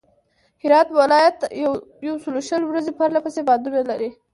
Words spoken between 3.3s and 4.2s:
بادونه لري.